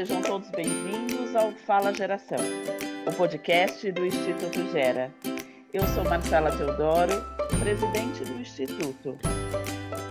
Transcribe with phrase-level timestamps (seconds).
[0.00, 2.38] sejam todos bem-vindos ao Fala Geração,
[3.06, 5.12] o podcast do Instituto Gera.
[5.74, 7.12] Eu sou Marcela Teodoro,
[7.58, 9.18] presidente do Instituto.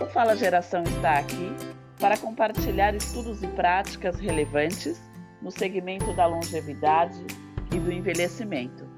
[0.00, 1.50] O Fala Geração está aqui
[1.98, 5.02] para compartilhar estudos e práticas relevantes
[5.42, 7.26] no segmento da longevidade
[7.74, 8.88] e do envelhecimento.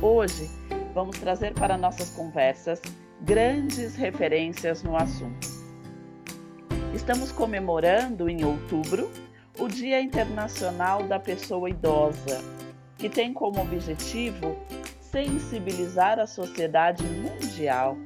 [0.00, 0.48] Hoje,
[0.94, 2.80] vamos trazer para nossas conversas
[3.20, 5.46] grandes referências no assunto.
[6.94, 9.10] Estamos comemorando em outubro
[9.58, 12.42] o Dia Internacional da Pessoa Idosa,
[12.96, 14.56] que tem como objetivo
[15.00, 17.96] sensibilizar a sociedade mundial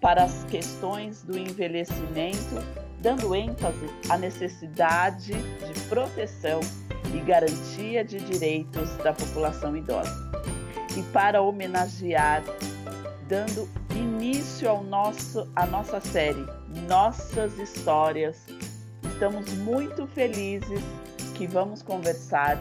[0.00, 2.56] para as questões do envelhecimento,
[3.00, 6.60] dando ênfase à necessidade de proteção
[7.14, 10.30] e garantia de direitos da população idosa.
[10.96, 12.42] E para homenagear,
[13.26, 16.44] dando início ao nosso, à nossa série
[16.86, 18.46] Nossas Histórias
[19.20, 20.80] Estamos muito felizes
[21.36, 22.58] que vamos conversar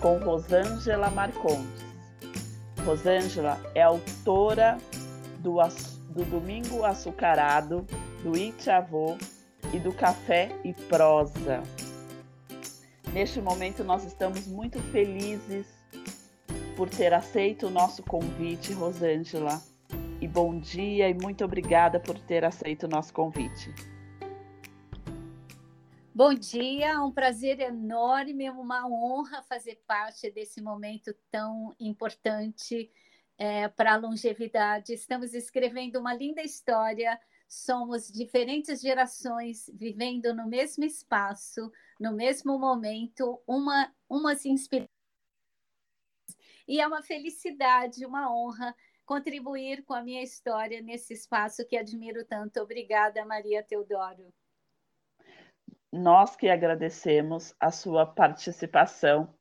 [0.00, 1.84] com Rosângela Marcondes.
[2.82, 4.78] Rosângela é autora
[5.40, 5.56] do,
[6.08, 7.86] do Domingo Açucarado,
[8.22, 9.18] do Itchavô
[9.74, 11.62] e do Café e Prosa.
[13.12, 15.66] Neste momento, nós estamos muito felizes
[16.74, 19.60] por ter aceito o nosso convite, Rosângela.
[20.22, 23.97] E bom dia e muito obrigada por ter aceito o nosso convite.
[26.18, 32.90] Bom dia, um prazer enorme, uma honra fazer parte desse momento tão importante
[33.38, 34.92] é, para a longevidade.
[34.92, 37.16] Estamos escrevendo uma linda história,
[37.48, 44.90] somos diferentes gerações vivendo no mesmo espaço, no mesmo momento, uma, umas inspirações.
[46.66, 48.74] E é uma felicidade, uma honra
[49.06, 52.58] contribuir com a minha história nesse espaço que admiro tanto.
[52.58, 54.34] Obrigada, Maria Teodoro.
[55.92, 59.34] Nós que agradecemos a sua participação.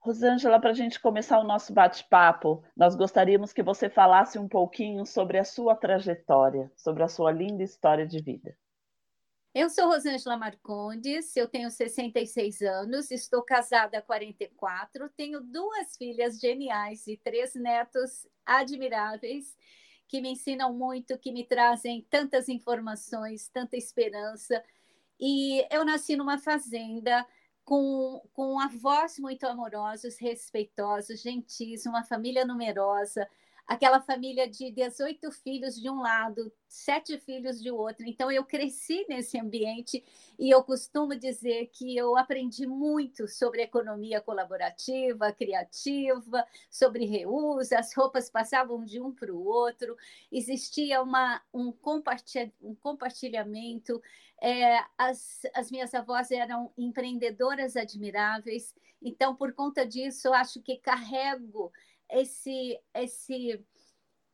[0.00, 5.06] Rosângela, para a gente começar o nosso bate-papo, nós gostaríamos que você falasse um pouquinho
[5.06, 8.56] sobre a sua trajetória, sobre a sua linda história de vida.
[9.54, 16.40] Eu sou Rosângela Marcondes, eu tenho 66 anos, estou casada há 44, tenho duas filhas
[16.40, 19.54] geniais e três netos admiráveis
[20.08, 24.62] que me ensinam muito, que me trazem tantas informações, tanta esperança
[25.18, 27.26] e eu nasci numa fazenda
[27.64, 33.28] com, com avós muito amorosos, respeitosos, gentis, uma família numerosa,
[33.66, 38.06] aquela família de 18 filhos de um lado, sete filhos de outro.
[38.06, 40.04] Então, eu cresci nesse ambiente
[40.38, 47.94] e eu costumo dizer que eu aprendi muito sobre economia colaborativa, criativa, sobre reuso, as
[47.94, 49.96] roupas passavam de um para o outro,
[50.30, 51.72] existia uma, um,
[52.62, 54.02] um compartilhamento.
[54.40, 58.74] É, as, as minhas avós eram empreendedoras admiráveis,
[59.04, 61.72] então, por conta disso, eu acho que carrego
[62.12, 63.64] esse, esse,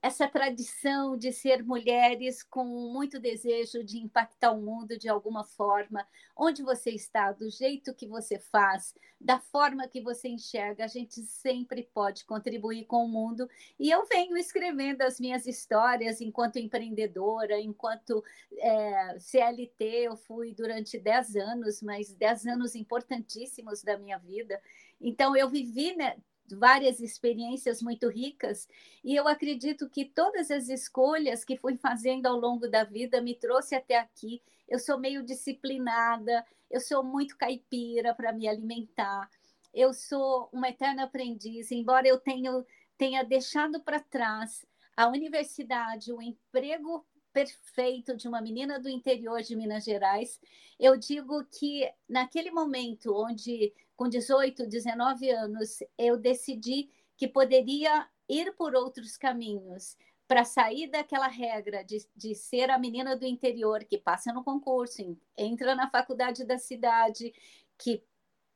[0.02, 6.06] essa tradição de ser mulheres com muito desejo de impactar o mundo de alguma forma,
[6.36, 11.20] onde você está, do jeito que você faz, da forma que você enxerga, a gente
[11.22, 13.48] sempre pode contribuir com o mundo.
[13.78, 18.22] E eu venho escrevendo as minhas histórias enquanto empreendedora, enquanto
[18.56, 24.60] é, CLT, eu fui durante 10 anos, mas 10 anos importantíssimos da minha vida.
[25.00, 26.16] Então, eu vivi né,
[26.56, 28.68] várias experiências muito ricas
[29.04, 33.34] e eu acredito que todas as escolhas que fui fazendo ao longo da vida me
[33.34, 34.42] trouxe até aqui.
[34.68, 39.28] Eu sou meio disciplinada, eu sou muito caipira para me alimentar.
[39.72, 42.64] Eu sou uma eterna aprendiz, embora eu tenha,
[42.96, 44.66] tenha deixado para trás
[44.96, 50.40] a universidade, o emprego perfeito de uma menina do interior de Minas Gerais,
[50.76, 58.54] eu digo que naquele momento onde com 18, 19 anos, eu decidi que poderia ir
[58.54, 59.96] por outros caminhos
[60.28, 65.18] para sair daquela regra de, de ser a menina do interior que passa no concurso,
[65.36, 67.32] entra na faculdade da cidade,
[67.76, 68.04] que,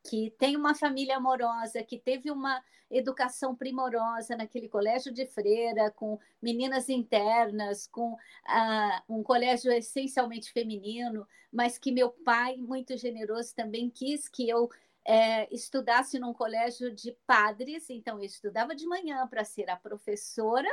[0.04, 6.20] que tem uma família amorosa, que teve uma educação primorosa naquele colégio de freira, com
[6.40, 13.90] meninas internas, com uh, um colégio essencialmente feminino, mas que meu pai, muito generoso, também
[13.90, 14.70] quis que eu
[15.04, 20.68] é, estudasse num colégio de padres, então eu estudava de manhã para ser a professora,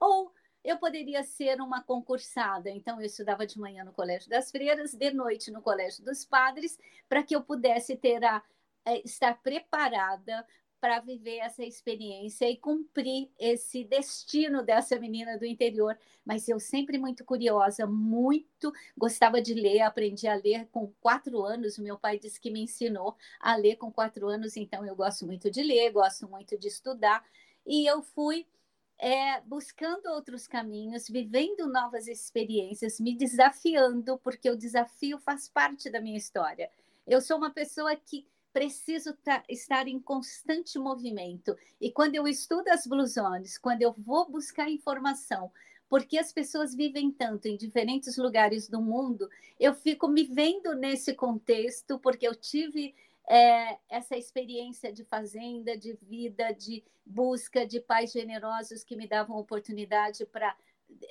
[0.00, 4.92] ou eu poderia ser uma concursada, então eu estudava de manhã no Colégio das Freiras,
[4.92, 6.78] de noite no Colégio dos Padres,
[7.08, 8.42] para que eu pudesse ter a,
[8.84, 10.46] é, estar preparada
[10.80, 15.96] para viver essa experiência e cumprir esse destino dessa menina do interior.
[16.24, 21.78] Mas eu sempre muito curiosa, muito gostava de ler, aprendi a ler com quatro anos.
[21.78, 25.50] Meu pai disse que me ensinou a ler com quatro anos, então eu gosto muito
[25.50, 27.24] de ler, gosto muito de estudar.
[27.66, 28.46] E eu fui
[28.98, 36.00] é, buscando outros caminhos, vivendo novas experiências, me desafiando, porque o desafio faz parte da
[36.00, 36.70] minha história.
[37.06, 39.16] Eu sou uma pessoa que preciso
[39.48, 41.56] estar em constante movimento.
[41.80, 45.50] E quando eu estudo as blusones, quando eu vou buscar informação,
[45.88, 51.14] porque as pessoas vivem tanto em diferentes lugares do mundo, eu fico me vendo nesse
[51.14, 52.94] contexto, porque eu tive
[53.28, 59.36] é, essa experiência de fazenda, de vida, de busca de pais generosos que me davam
[59.36, 60.56] oportunidade para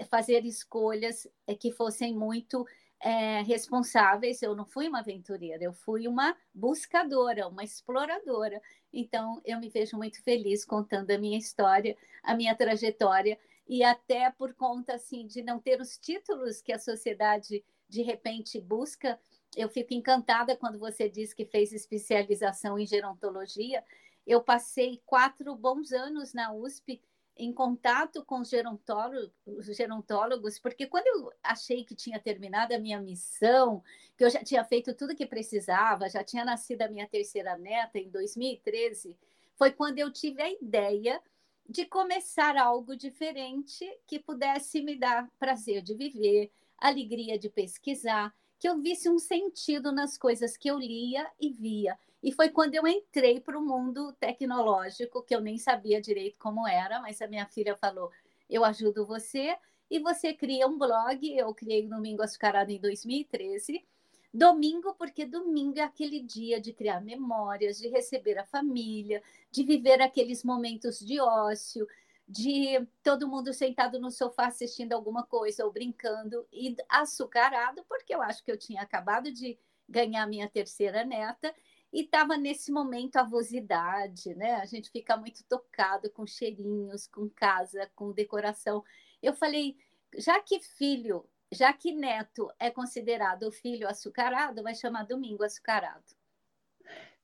[0.09, 2.65] fazer escolhas é, que fossem muito
[2.99, 4.41] é, responsáveis.
[4.41, 8.61] Eu não fui uma aventureira, eu fui uma buscadora, uma exploradora.
[8.91, 14.31] Então, eu me vejo muito feliz contando a minha história, a minha trajetória, e até
[14.31, 19.19] por conta assim, de não ter os títulos que a sociedade de repente busca.
[19.55, 23.83] Eu fico encantada quando você diz que fez especialização em gerontologia.
[24.25, 27.01] Eu passei quatro bons anos na USP
[27.39, 32.79] em contato com os gerontólogos, os gerontólogos, porque quando eu achei que tinha terminado a
[32.79, 33.81] minha missão,
[34.17, 37.97] que eu já tinha feito tudo que precisava, já tinha nascido a minha terceira neta
[37.97, 39.17] em 2013,
[39.55, 41.21] foi quando eu tive a ideia
[41.67, 48.67] de começar algo diferente que pudesse me dar prazer de viver, alegria de pesquisar, que
[48.67, 51.97] eu visse um sentido nas coisas que eu lia e via.
[52.21, 56.67] E foi quando eu entrei para o mundo tecnológico, que eu nem sabia direito como
[56.67, 58.11] era, mas a minha filha falou:
[58.49, 59.55] eu ajudo você.
[59.89, 61.19] E você cria um blog.
[61.35, 63.83] Eu criei o Domingo Açucarado em 2013.
[64.31, 70.01] Domingo, porque domingo é aquele dia de criar memórias, de receber a família, de viver
[70.01, 71.87] aqueles momentos de ócio,
[72.27, 78.21] de todo mundo sentado no sofá assistindo alguma coisa ou brincando, e açucarado, porque eu
[78.21, 79.57] acho que eu tinha acabado de
[79.87, 81.51] ganhar minha terceira neta
[81.91, 84.55] e estava nesse momento avosidade, né?
[84.55, 88.83] A gente fica muito tocado com cheirinhos, com casa, com decoração.
[89.21, 89.75] Eu falei,
[90.17, 96.03] já que filho, já que neto é considerado o filho açucarado, vai chamar Domingo Açucarado.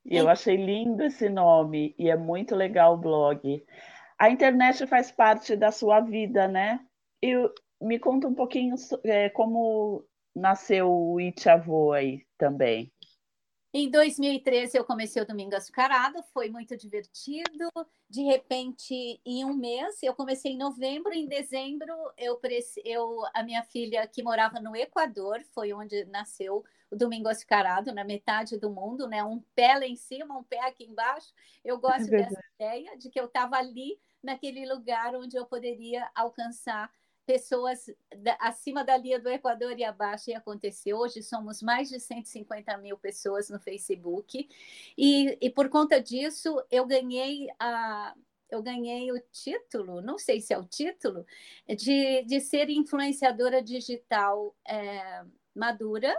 [0.04, 3.66] E eu achei lindo esse nome e é muito legal o blog.
[4.18, 6.80] A internet faz parte da sua vida, né?
[7.22, 7.34] E
[7.82, 12.92] me conta um pouquinho é, como nasceu o Itiavô aí também.
[13.78, 17.70] Em 2013 eu comecei o Domingo Açucarado, foi muito divertido.
[18.10, 22.40] De repente, em um mês, eu comecei em novembro, em dezembro eu,
[22.86, 28.06] eu a minha filha que morava no Equador, foi onde nasceu o Domingo Açucarado, na
[28.06, 29.22] metade do mundo, né?
[29.26, 31.34] Um pé lá em cima, um pé aqui embaixo.
[31.62, 36.10] Eu gosto é dessa ideia de que eu estava ali naquele lugar onde eu poderia
[36.16, 36.90] alcançar
[37.26, 37.86] pessoas
[38.22, 40.98] da, acima da linha do Equador e abaixo, e aconteceu.
[40.98, 44.48] Hoje somos mais de 150 mil pessoas no Facebook,
[44.98, 48.14] e, e por conta disso eu ganhei a.
[48.48, 51.26] Eu ganhei o título, não sei se é o título,
[51.68, 56.16] de, de ser influenciadora digital é, madura,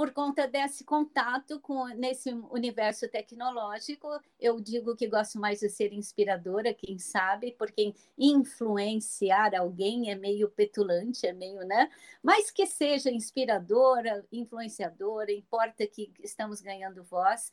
[0.00, 4.08] por conta desse contato com nesse universo tecnológico.
[4.40, 10.48] Eu digo que gosto mais de ser inspiradora, quem sabe, porque influenciar alguém é meio
[10.48, 11.90] petulante, é meio, né?
[12.22, 17.52] Mas que seja inspiradora, influenciadora, importa que estamos ganhando voz.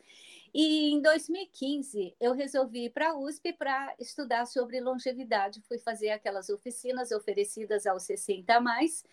[0.54, 5.62] E em 2015 eu resolvi ir para a USP para estudar sobre longevidade.
[5.68, 9.04] Fui fazer aquelas oficinas oferecidas aos 60 a mais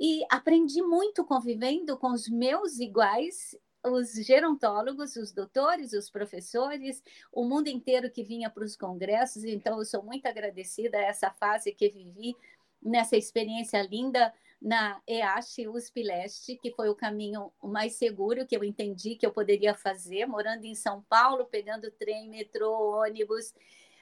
[0.00, 3.54] e aprendi muito convivendo com os meus iguais,
[3.84, 9.44] os gerontólogos, os doutores, os professores, o mundo inteiro que vinha para os congressos.
[9.44, 12.34] Então, eu sou muito agradecida a essa fase que vivi
[12.82, 18.64] nessa experiência linda na EASH USP Leste, que foi o caminho mais seguro que eu
[18.64, 23.54] entendi que eu poderia fazer, morando em São Paulo, pegando trem, metrô, ônibus,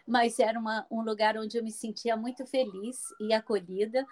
[0.06, 4.06] mas era uma, um lugar onde eu me sentia muito feliz e acolhida.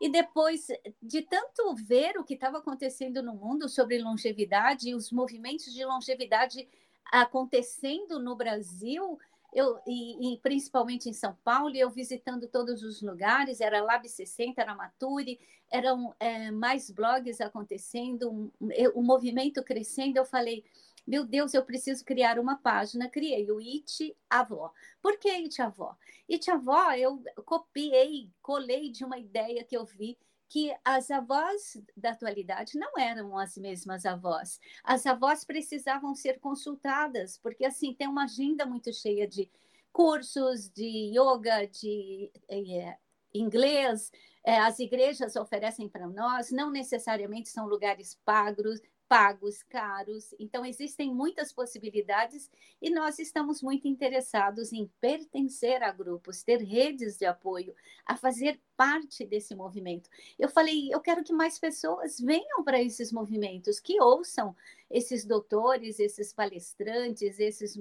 [0.00, 0.68] E depois
[1.02, 6.68] de tanto ver o que estava acontecendo no mundo sobre longevidade os movimentos de longevidade
[7.10, 9.18] acontecendo no Brasil,
[9.52, 14.60] eu, e, e, principalmente em São Paulo, eu visitando todos os lugares, era Lab 60,
[14.60, 15.40] era Maturi,
[15.70, 18.50] eram é, mais blogs acontecendo, um,
[18.94, 20.64] um, movimento crescendo, eu falei,
[21.08, 23.08] meu Deus, eu preciso criar uma página.
[23.08, 24.70] Criei o It Avó.
[25.00, 25.96] Por que It Avó?
[26.30, 30.18] It Avó eu copiei, colei de uma ideia que eu vi
[30.50, 34.60] que as avós da atualidade não eram as mesmas avós.
[34.84, 39.50] As avós precisavam ser consultadas, porque assim tem uma agenda muito cheia de
[39.90, 42.96] cursos de yoga, de é,
[43.32, 44.10] inglês.
[44.44, 50.34] É, as igrejas oferecem para nós, não necessariamente são lugares pagos, pagos, caros.
[50.38, 52.50] Então, existem muitas possibilidades
[52.80, 57.74] e nós estamos muito interessados em pertencer a grupos, ter redes de apoio,
[58.04, 60.10] a fazer parte desse movimento.
[60.38, 64.54] Eu falei, eu quero que mais pessoas venham para esses movimentos, que ouçam
[64.90, 67.76] esses doutores, esses palestrantes, esses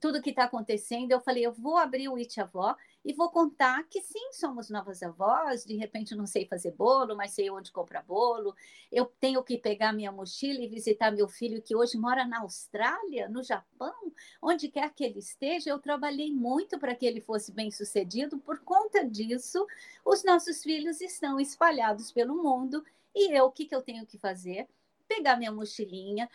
[0.00, 1.12] tudo que está acontecendo.
[1.12, 5.02] Eu falei, eu vou abrir o It Avó e vou contar que sim, somos novas
[5.02, 8.56] avós, de repente não sei fazer bolo, mas sei onde comprar bolo.
[8.90, 13.28] Eu tenho que pegar minha mochila e visitar meu filho que hoje mora na Austrália,
[13.28, 13.94] no Japão,
[14.40, 15.68] onde quer que ele esteja.
[15.68, 18.38] Eu trabalhei muito para que ele fosse bem-sucedido.
[18.38, 19.66] Por conta disso,
[20.04, 22.82] os nossos filhos estão espalhados pelo mundo
[23.14, 24.66] e eu, o que, que eu tenho que fazer?
[25.06, 26.28] Pegar minha mochilinha,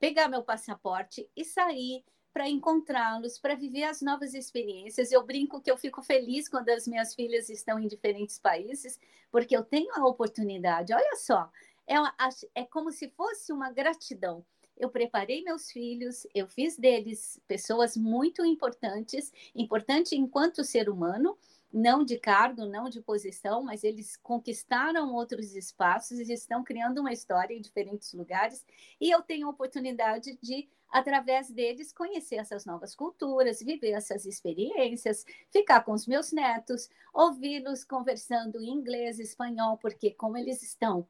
[0.00, 2.04] pegar meu passaporte e sair
[2.36, 5.10] para encontrá-los, para viver as novas experiências.
[5.10, 9.00] Eu brinco que eu fico feliz quando as minhas filhas estão em diferentes países,
[9.32, 10.92] porque eu tenho a oportunidade.
[10.92, 11.50] Olha só,
[11.86, 12.14] é, uma,
[12.54, 14.44] é como se fosse uma gratidão.
[14.76, 21.38] Eu preparei meus filhos, eu fiz deles pessoas muito importantes, importante enquanto ser humano,
[21.76, 27.12] não de cargo, não de posição, mas eles conquistaram outros espaços e estão criando uma
[27.12, 28.64] história em diferentes lugares.
[28.98, 35.26] E eu tenho a oportunidade de através deles, conhecer essas novas culturas, viver essas experiências,
[35.50, 41.06] ficar com os meus netos, ouvi-los conversando em inglês, espanhol, porque como eles estão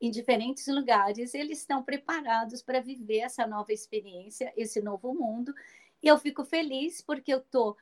[0.00, 5.54] em diferentes lugares, eles estão preparados para viver essa nova experiência, esse novo mundo.
[6.02, 7.76] E eu fico feliz porque eu estou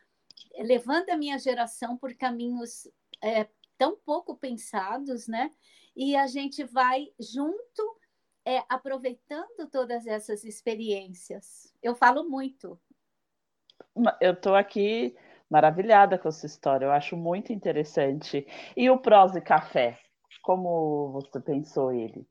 [0.59, 2.89] levando a minha geração por caminhos
[3.23, 5.51] é, tão pouco pensados, né?
[5.95, 7.99] E a gente vai junto
[8.45, 11.75] é, aproveitando todas essas experiências.
[11.83, 12.79] Eu falo muito.
[14.21, 15.17] Eu estou aqui
[15.49, 18.47] maravilhada com essa história, eu acho muito interessante.
[18.77, 19.99] E o prosa e café?
[20.43, 22.27] Como você pensou ele?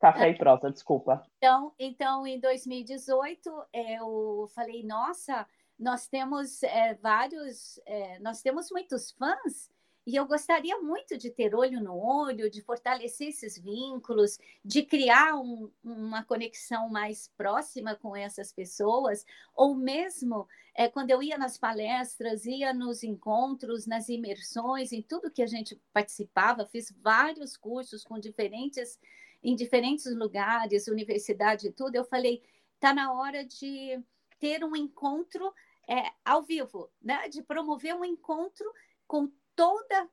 [0.00, 1.22] Café e prosa, desculpa.
[1.36, 5.46] Então, então em 2018, eu falei, nossa,
[5.80, 9.70] nós temos é, vários, é, nós temos muitos fãs
[10.06, 15.36] e eu gostaria muito de ter olho no olho, de fortalecer esses vínculos, de criar
[15.36, 21.56] um, uma conexão mais próxima com essas pessoas, ou mesmo é, quando eu ia nas
[21.56, 28.04] palestras, ia nos encontros, nas imersões, em tudo que a gente participava, fiz vários cursos
[28.04, 28.98] com diferentes,
[29.42, 31.94] em diferentes lugares, universidade e tudo.
[31.94, 32.42] Eu falei,
[32.74, 34.02] está na hora de
[34.40, 35.52] ter um encontro
[35.90, 37.28] é, ao vivo, né?
[37.28, 38.64] de promover um encontro
[39.08, 40.08] com toda,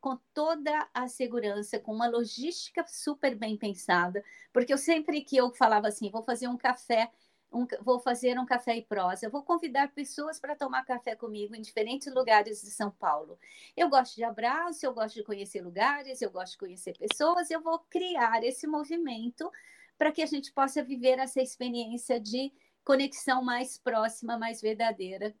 [0.00, 5.54] com toda a segurança, com uma logística super bem pensada, porque eu sempre que eu
[5.54, 7.08] falava assim, vou fazer um café,
[7.52, 11.62] um, vou fazer um café e prosa, vou convidar pessoas para tomar café comigo em
[11.62, 13.38] diferentes lugares de São Paulo.
[13.76, 17.62] Eu gosto de abraço, eu gosto de conhecer lugares, eu gosto de conhecer pessoas, eu
[17.62, 19.48] vou criar esse movimento
[19.96, 22.52] para que a gente possa viver essa experiência de
[22.84, 25.34] conexão mais próxima, mais verdadeira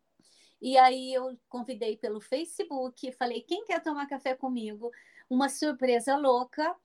[0.62, 4.92] e aí eu convidei pelo Facebook, falei: quem quer tomar café comigo?
[5.28, 6.76] Uma surpresa louca,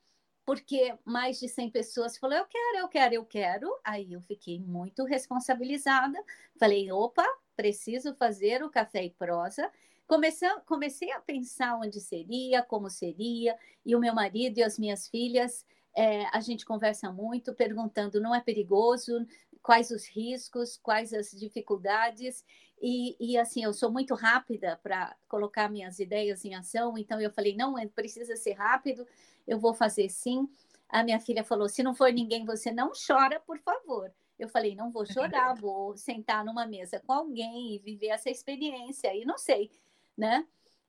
[0.43, 3.79] porque mais de 100 pessoas falaram: eu quero, eu quero, eu quero.
[3.83, 6.17] Aí eu fiquei muito responsabilizada.
[6.59, 7.23] Falei: opa,
[7.55, 9.71] preciso fazer o café e prosa.
[10.07, 15.07] Comecei, comecei a pensar onde seria, como seria, e o meu marido e as minhas
[15.07, 15.63] filhas
[15.97, 19.25] é, a gente conversa muito, perguntando: não é perigoso?
[19.67, 20.77] Quais os riscos?
[20.77, 22.45] Quais as dificuldades?
[22.81, 27.29] E, e, assim, eu sou muito rápida para colocar minhas ideias em ação, então eu
[27.29, 29.05] falei: não, é, precisa ser rápido,
[29.45, 30.47] eu vou fazer sim.
[30.87, 34.09] A minha filha falou: se não for ninguém, você não chora, por favor.
[34.39, 39.13] Eu falei: não vou chorar, vou sentar numa mesa com alguém e viver essa experiência.
[39.13, 39.69] E não sei,
[40.17, 40.47] né?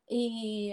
[0.08, 0.70] E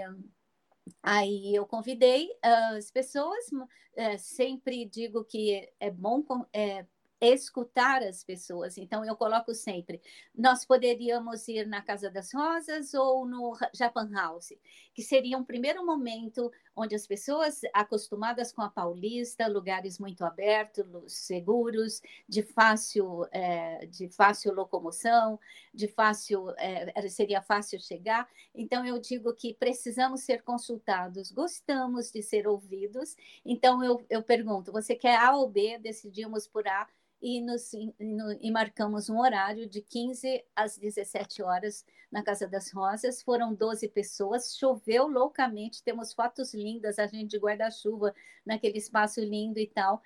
[1.01, 3.49] aí eu convidei as pessoas,
[3.95, 6.85] é, sempre digo que é bom é,
[7.21, 8.77] escutar as pessoas.
[8.77, 10.01] Então, eu coloco sempre:
[10.33, 14.53] nós poderíamos ir na Casa das Rosas ou no Japan House,
[14.93, 20.85] que seria um primeiro momento onde as pessoas acostumadas com a Paulista, lugares muito abertos,
[21.07, 25.39] seguros, de fácil, é, de fácil locomoção,
[25.73, 28.27] de fácil, é, seria fácil chegar.
[28.53, 33.15] Então, eu digo que precisamos ser consultados, gostamos de ser ouvidos.
[33.45, 35.77] Então, eu, eu pergunto: você quer A ou B?
[35.79, 36.87] Decidimos por A
[37.21, 42.47] e, nos, e, no, e, marcamos um horário de 15 às 17 horas na Casa
[42.47, 43.21] das Rosas.
[43.21, 49.59] Foram 12 pessoas, choveu loucamente, temos fotos lindas, a gente de guarda-chuva naquele espaço lindo
[49.59, 50.01] e tal.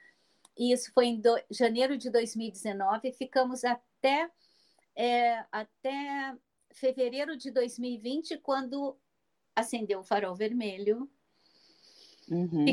[0.58, 4.28] E isso foi em do, janeiro de 2019, ficamos até,
[4.96, 6.36] é, até
[6.74, 8.98] fevereiro de 2020, quando
[9.56, 11.08] acendeu o farol vermelho.
[12.28, 12.66] Uhum.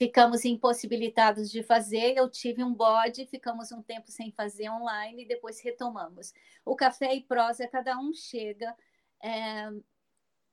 [0.00, 2.16] Ficamos impossibilitados de fazer.
[2.16, 6.32] Eu tive um bode, ficamos um tempo sem fazer online e depois retomamos.
[6.64, 8.74] O café e prosa, cada um chega,
[9.22, 9.70] é,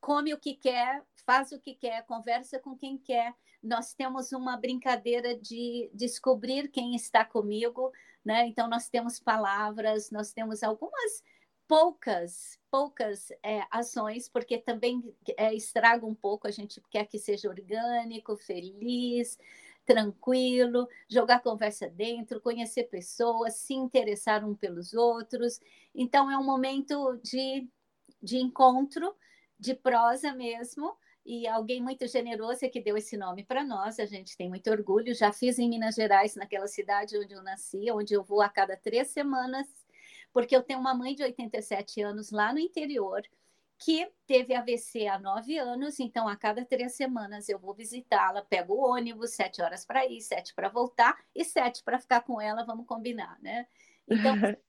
[0.02, 3.34] come o que quer, faz o que quer, conversa com quem quer.
[3.64, 7.94] Nós temos uma brincadeira de descobrir quem está comigo,
[8.26, 8.46] né?
[8.48, 11.24] Então, nós temos palavras, nós temos algumas
[11.68, 17.50] poucas, poucas é, ações, porque também é, estraga um pouco, a gente quer que seja
[17.50, 19.38] orgânico, feliz,
[19.86, 25.60] tranquilo, jogar conversa dentro, conhecer pessoas, se interessar um pelos outros.
[25.94, 27.68] Então, é um momento de,
[28.22, 29.16] de encontro,
[29.60, 30.96] de prosa mesmo,
[31.26, 34.70] e alguém muito generoso é que deu esse nome para nós, a gente tem muito
[34.70, 35.14] orgulho.
[35.14, 38.78] Já fiz em Minas Gerais, naquela cidade onde eu nasci, onde eu vou a cada
[38.78, 39.68] três semanas
[40.34, 43.22] porque eu tenho uma mãe de 87 anos lá no interior
[43.80, 48.74] que teve AVC há nove anos, então a cada três semanas eu vou visitá-la, pego
[48.74, 52.66] o ônibus, sete horas para ir, sete para voltar e sete para ficar com ela,
[52.66, 53.68] vamos combinar, né?
[54.10, 54.34] Então,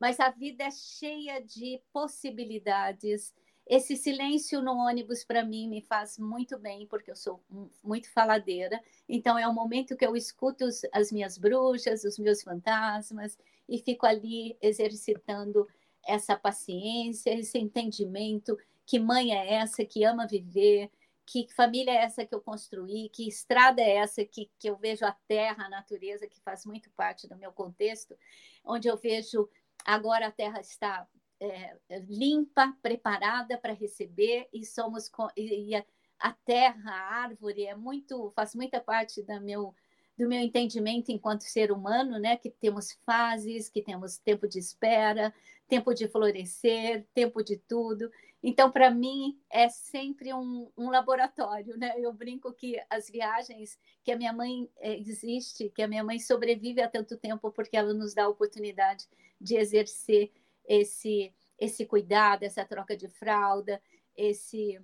[0.00, 3.34] mas a vida é cheia de possibilidades.
[3.66, 7.42] Esse silêncio no ônibus para mim me faz muito bem, porque eu sou
[7.82, 8.80] muito faladeira.
[9.08, 14.06] Então é o momento que eu escuto as minhas bruxas, os meus fantasmas, e fico
[14.06, 15.66] ali exercitando
[16.06, 18.56] essa paciência, esse entendimento,
[18.86, 20.90] que mãe é essa que ama viver,
[21.26, 25.04] que família é essa que eu construí, que estrada é essa que, que eu vejo
[25.06, 28.16] a terra, a natureza, que faz muito parte do meu contexto,
[28.62, 29.48] onde eu vejo
[29.84, 31.08] agora a terra está
[31.40, 31.76] é,
[32.08, 35.84] limpa, preparada para receber e somos e a,
[36.18, 39.74] a terra, a árvore é muito faz muita parte da meu
[40.16, 45.34] do meu entendimento enquanto ser humano, né, que temos fases, que temos tempo de espera,
[45.68, 48.10] tempo de florescer, tempo de tudo.
[48.42, 51.94] Então, para mim, é sempre um, um, laboratório, né?
[51.98, 56.18] Eu brinco que as viagens, que a minha mãe é, existe, que a minha mãe
[56.18, 59.06] sobrevive há tanto tempo porque ela nos dá a oportunidade
[59.40, 60.30] de exercer
[60.66, 63.80] esse esse cuidado, essa troca de fralda,
[64.16, 64.78] esse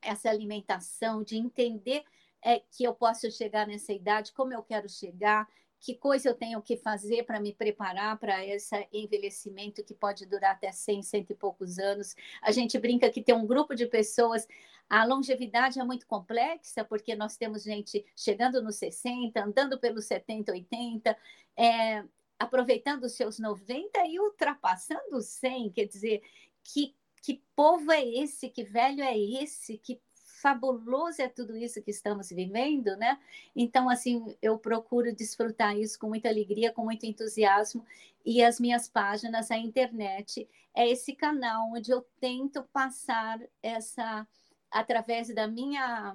[0.00, 2.04] essa alimentação, de entender
[2.44, 5.48] é, que eu posso chegar nessa idade, como eu quero chegar,
[5.80, 10.52] que coisa eu tenho que fazer para me preparar para esse envelhecimento que pode durar
[10.52, 12.14] até 100, cento e poucos anos.
[12.42, 14.46] A gente brinca que tem um grupo de pessoas,
[14.88, 20.52] a longevidade é muito complexa, porque nós temos gente chegando nos 60, andando pelos 70,
[20.52, 21.16] 80,
[21.56, 22.04] é,
[22.38, 26.22] aproveitando os seus 90 e ultrapassando os 100, quer dizer,
[26.62, 30.00] que, que povo é esse, que velho é esse, que
[30.44, 33.18] fabuloso é tudo isso que estamos vivendo, né?
[33.56, 37.82] Então, assim, eu procuro desfrutar isso com muita alegria, com muito entusiasmo,
[38.26, 44.28] e as minhas páginas, a internet, é esse canal onde eu tento passar essa,
[44.70, 46.14] através da minha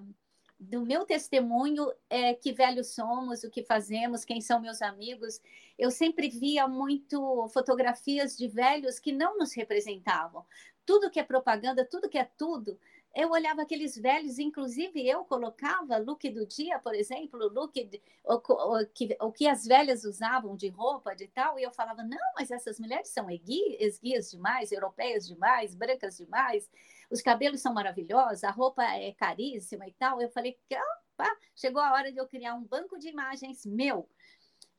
[0.60, 5.39] do meu testemunho é que velhos somos, o que fazemos, quem são meus amigos.
[5.78, 10.46] Eu sempre via muito fotografias de velhos que não nos representavam.
[10.86, 12.78] Tudo que é propaganda, tudo que é tudo,
[13.15, 18.36] eu olhava aqueles velhos, inclusive eu colocava look do dia, por exemplo, look de, o,
[18.36, 22.17] o, que, o que as velhas usavam de roupa, de tal, e eu falava, não,
[22.38, 26.69] mas essas mulheres são esguias demais, europeias demais, brancas demais,
[27.10, 30.22] os cabelos são maravilhosos, a roupa é caríssima e tal.
[30.22, 34.08] Eu falei, opa, chegou a hora de eu criar um banco de imagens meu.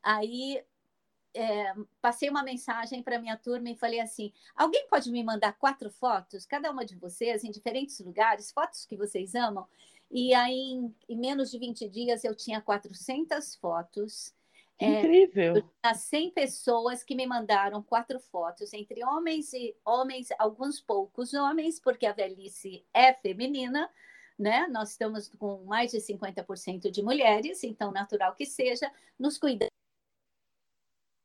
[0.03, 0.63] Aí
[1.35, 5.91] é, passei uma mensagem para minha turma e falei assim: alguém pode me mandar quatro
[5.91, 9.67] fotos, cada uma de vocês, em diferentes lugares, fotos que vocês amam?
[10.11, 14.35] E aí, em, em menos de 20 dias, eu tinha 400 fotos.
[14.79, 15.63] É, Incrível!
[15.85, 21.79] É, 100 pessoas que me mandaram quatro fotos, entre homens e homens, alguns poucos homens,
[21.79, 23.89] porque a velhice é feminina,
[24.39, 24.67] né?
[24.69, 29.70] Nós estamos com mais de 50% de mulheres, então natural que seja, nos cuidando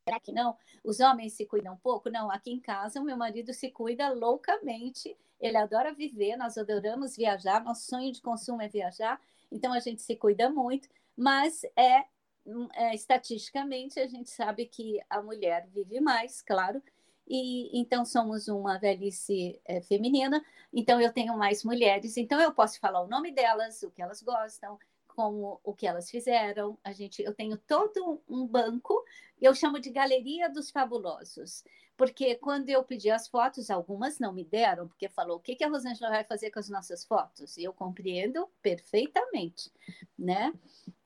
[0.08, 0.56] Será que não?
[0.84, 2.12] Os homens se cuidam pouco?
[2.12, 5.18] Não, aqui em casa o meu marido se cuida loucamente.
[5.40, 9.20] Ele adora viver, nós adoramos viajar, nosso sonho de consumo é viajar,
[9.52, 10.88] então a gente se cuida muito,
[11.18, 12.06] mas é,
[12.76, 16.82] é estatisticamente a gente sabe que a mulher vive mais, claro,
[17.28, 22.80] e então somos uma velhice é, feminina, então eu tenho mais mulheres, então eu posso
[22.80, 24.80] falar o nome delas, o que elas gostam,
[25.16, 26.78] como o que elas fizeram.
[26.84, 29.04] A gente, eu tenho todo um banco,
[29.42, 31.64] eu chamo de Galeria dos Fabulosos,
[31.98, 35.64] porque quando eu pedi as fotos, algumas não me deram, porque falou: o que, que
[35.64, 37.58] a Rosângela vai fazer com as nossas fotos?
[37.58, 39.72] E eu compreendo perfeitamente,
[40.18, 40.54] né?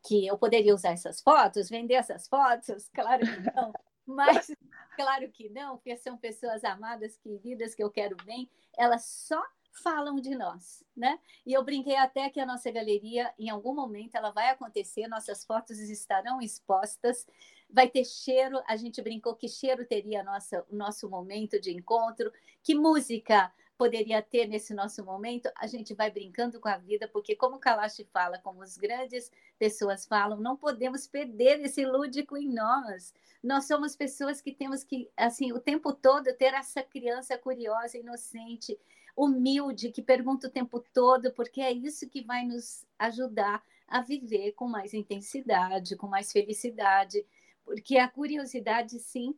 [0.03, 3.73] Que eu poderia usar essas fotos, vender essas fotos, claro que não,
[4.05, 4.51] mas
[4.95, 10.19] claro que não, porque são pessoas amadas, queridas, que eu quero bem, elas só falam
[10.19, 11.19] de nós, né?
[11.45, 15.45] E eu brinquei até que a nossa galeria, em algum momento, ela vai acontecer, nossas
[15.45, 17.25] fotos estarão expostas,
[17.69, 22.31] vai ter cheiro, a gente brincou que cheiro teria nossa, o nosso momento de encontro,
[22.63, 27.33] que música poderia ter nesse nosso momento, a gente vai brincando com a vida, porque
[27.33, 33.13] como Kalash fala, como as grandes pessoas falam, não podemos perder esse lúdico em nós.
[33.41, 38.77] Nós somos pessoas que temos que, assim, o tempo todo ter essa criança curiosa, inocente,
[39.19, 44.53] humilde, que pergunta o tempo todo, porque é isso que vai nos ajudar a viver
[44.53, 47.25] com mais intensidade, com mais felicidade,
[47.65, 49.35] porque a curiosidade, sim,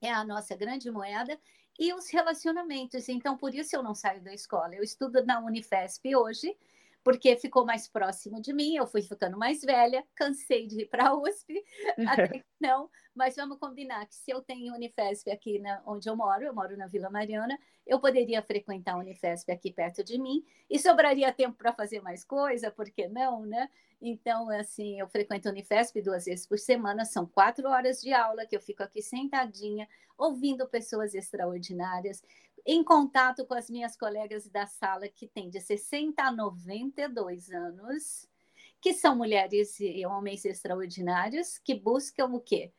[0.00, 1.38] é a nossa grande moeda
[1.78, 3.08] e os relacionamentos.
[3.08, 4.74] Então, por isso eu não saio da escola.
[4.74, 6.56] Eu estudo na Unifesp hoje,
[7.04, 11.08] porque ficou mais próximo de mim, eu fui ficando mais velha, cansei de ir para
[11.08, 11.62] a USP,
[12.08, 16.42] até não, mas vamos combinar que se eu tenho Unifesp aqui na, onde eu moro,
[16.42, 20.78] eu moro na Vila Mariana, eu poderia frequentar a Unifesp aqui perto de mim e
[20.78, 23.68] sobraria tempo para fazer mais coisa, por que não, né?
[24.00, 28.46] Então, assim, eu frequento a Unifesp duas vezes por semana, são quatro horas de aula
[28.46, 29.86] que eu fico aqui sentadinha,
[30.16, 32.22] ouvindo pessoas extraordinárias,
[32.66, 38.28] em contato com as minhas colegas da sala que têm de 60 a 92 anos,
[38.80, 42.72] que são mulheres e homens extraordinários que buscam o quê?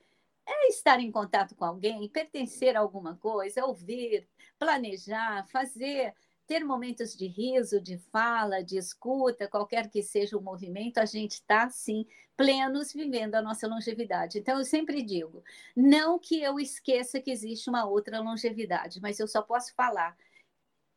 [0.47, 4.27] É estar em contato com alguém, pertencer a alguma coisa, ouvir,
[4.59, 6.13] planejar, fazer
[6.47, 11.33] ter momentos de riso, de fala, de escuta, qualquer que seja o movimento, a gente
[11.33, 12.05] está, sim,
[12.37, 14.39] plenos vivendo a nossa longevidade.
[14.39, 15.43] Então, eu sempre digo,
[15.75, 20.15] não que eu esqueça que existe uma outra longevidade, mas eu só posso falar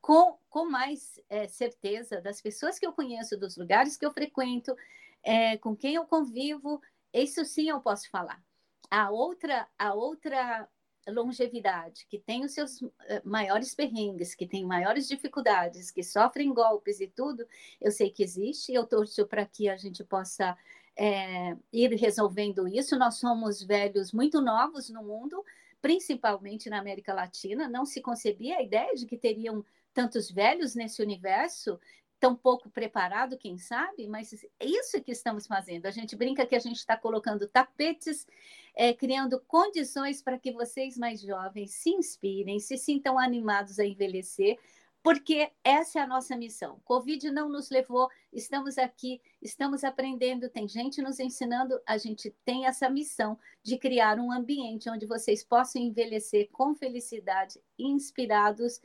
[0.00, 4.76] com, com mais é, certeza das pessoas que eu conheço, dos lugares que eu frequento,
[5.22, 6.80] é, com quem eu convivo,
[7.12, 8.42] isso sim eu posso falar.
[8.90, 10.68] A outra, a outra
[11.10, 17.00] longevidade, que tem os seus eh, maiores perrengues, que tem maiores dificuldades, que sofrem golpes
[17.00, 17.46] e tudo,
[17.80, 20.56] eu sei que existe, eu torço para que a gente possa
[20.96, 22.98] é, ir resolvendo isso.
[22.98, 25.44] Nós somos velhos muito novos no mundo,
[25.80, 31.00] principalmente na América Latina, não se concebia a ideia de que teriam tantos velhos nesse
[31.02, 31.78] universo
[32.18, 35.86] tão pouco preparado, quem sabe, mas é isso que estamos fazendo.
[35.86, 38.26] A gente brinca que a gente está colocando tapetes,
[38.74, 44.58] é, criando condições para que vocês mais jovens se inspirem, se sintam animados a envelhecer,
[45.02, 46.80] porque essa é a nossa missão.
[46.84, 52.66] Covid não nos levou, estamos aqui, estamos aprendendo, tem gente nos ensinando, a gente tem
[52.66, 58.80] essa missão de criar um ambiente onde vocês possam envelhecer com felicidade, inspirados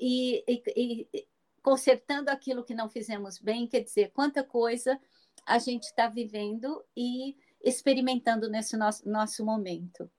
[0.00, 0.62] e, e,
[1.12, 1.26] e
[1.68, 4.98] consertando aquilo que não fizemos bem, quer dizer, quanta coisa
[5.44, 10.10] a gente está vivendo e experimentando nesse nosso, nosso momento.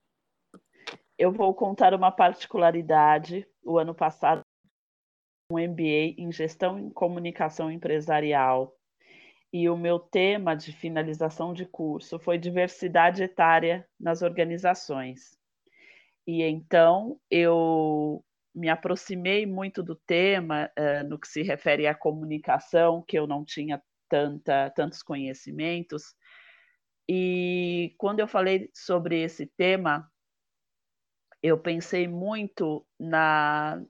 [1.18, 3.44] Eu vou contar uma particularidade.
[3.64, 4.42] O ano passado,
[5.50, 8.72] um MBA em Gestão e Comunicação Empresarial.
[9.52, 15.36] E o meu tema de finalização de curso foi diversidade etária nas organizações.
[16.24, 23.02] E então eu me aproximei muito do tema uh, no que se refere à comunicação,
[23.06, 26.14] que eu não tinha tanta, tantos conhecimentos.
[27.08, 30.10] E quando eu falei sobre esse tema,
[31.42, 33.82] eu pensei muito na,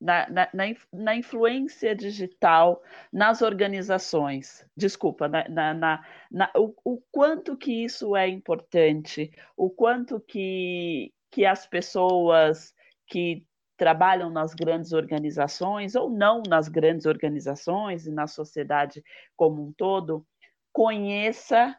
[0.00, 0.48] na, na,
[0.92, 2.82] na, influência digital
[3.12, 4.66] nas organizações.
[4.76, 11.44] Desculpa, na, na, na, o, o, quanto que isso é importante, o quanto que, que
[11.44, 12.74] as pessoas
[13.06, 13.46] que
[13.84, 19.04] trabalham nas grandes organizações ou não nas grandes organizações e na sociedade
[19.36, 20.26] como um todo,
[20.72, 21.78] conheça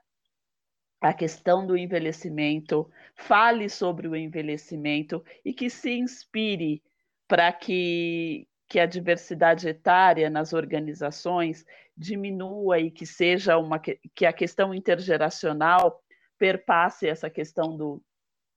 [1.01, 6.83] a questão do envelhecimento, fale sobre o envelhecimento e que se inspire
[7.27, 11.65] para que, que a diversidade etária nas organizações
[11.97, 16.03] diminua e que seja uma que a questão intergeracional
[16.37, 17.99] perpasse essa questão do,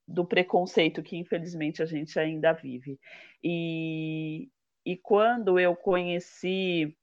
[0.09, 2.99] do preconceito que infelizmente a gente ainda vive.
[3.45, 4.49] E,
[4.85, 6.97] e quando eu conheci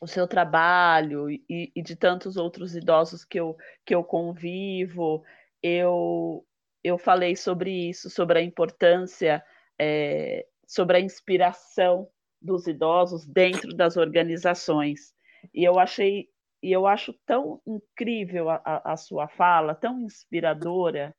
[0.00, 5.22] o seu trabalho e, e, de tantos outros idosos que eu, que eu convivo,
[5.62, 6.46] eu,
[6.82, 9.44] eu falei sobre isso, sobre a importância,
[9.78, 12.08] é, sobre a inspiração
[12.40, 15.12] dos idosos dentro das organizações.
[15.52, 16.30] E eu achei
[16.62, 21.14] e eu acho tão incrível a, a, a sua fala, tão inspiradora,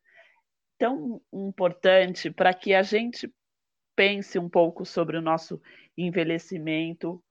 [0.81, 3.31] tão importante para que a gente
[3.95, 5.61] pense um pouco sobre o nosso
[5.95, 7.23] envelhecimento,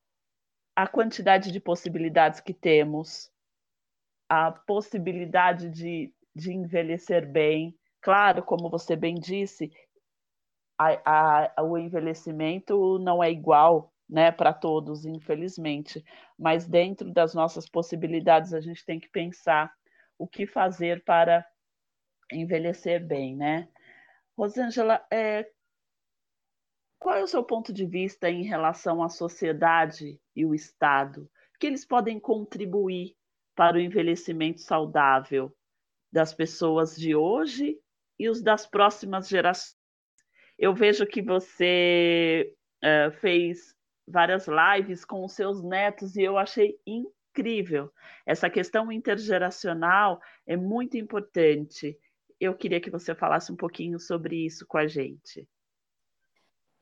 [0.76, 3.28] a quantidade de possibilidades que temos,
[4.28, 7.76] a possibilidade de, de envelhecer bem.
[8.00, 9.72] Claro, como você bem disse,
[10.78, 16.04] a, a, o envelhecimento não é igual né, para todos, infelizmente,
[16.38, 19.74] mas dentro das nossas possibilidades a gente tem que pensar
[20.16, 21.44] o que fazer para
[22.32, 23.68] envelhecer bem, né?
[24.36, 25.50] Rosângela, é,
[26.98, 31.30] qual é o seu ponto de vista em relação à sociedade e o Estado?
[31.58, 33.16] Que eles podem contribuir
[33.54, 35.54] para o envelhecimento saudável
[36.12, 37.78] das pessoas de hoje
[38.18, 39.76] e os das próximas gerações?
[40.58, 43.74] Eu vejo que você uh, fez
[44.06, 47.90] várias lives com os seus netos e eu achei incrível.
[48.26, 51.98] Essa questão intergeracional é muito importante.
[52.40, 55.46] Eu queria que você falasse um pouquinho sobre isso com a gente.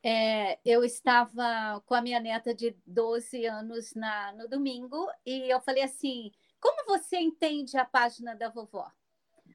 [0.02, 5.60] É, eu estava com a minha neta de 12 anos na, no domingo e eu
[5.60, 8.90] falei assim: como você entende a página da vovó?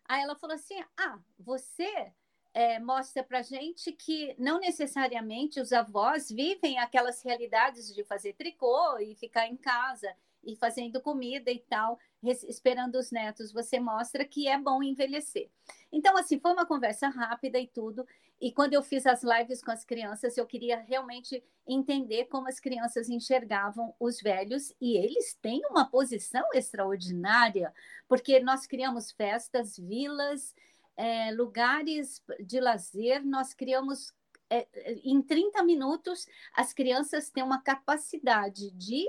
[0.06, 2.12] Aí ela falou assim: ah, você
[2.54, 9.00] é, mostra para gente que não necessariamente os avós vivem aquelas realidades de fazer tricô
[9.00, 10.14] e ficar em casa
[10.44, 13.52] e fazendo comida e tal, esperando os netos.
[13.52, 15.50] Você mostra que é bom envelhecer.
[15.92, 18.06] Então, assim, foi uma conversa rápida e tudo.
[18.40, 22.60] E quando eu fiz as lives com as crianças, eu queria realmente entender como as
[22.60, 24.74] crianças enxergavam os velhos.
[24.82, 27.74] E eles têm uma posição extraordinária,
[28.08, 30.54] porque nós criamos festas, vilas
[30.96, 34.14] é, lugares de lazer, nós criamos.
[34.50, 39.08] É, é em 30 minutos, as crianças têm uma capacidade de